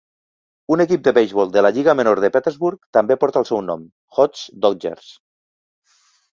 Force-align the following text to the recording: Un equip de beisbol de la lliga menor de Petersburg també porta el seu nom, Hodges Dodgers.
Un 0.75 0.81
equip 0.85 1.03
de 1.07 1.13
beisbol 1.17 1.51
de 1.57 1.63
la 1.65 1.71
lliga 1.75 1.95
menor 1.99 2.23
de 2.25 2.31
Petersburg 2.39 2.89
també 2.99 3.19
porta 3.25 3.41
el 3.45 3.47
seu 3.53 3.63
nom, 3.69 3.87
Hodges 4.19 4.45
Dodgers. 4.67 5.15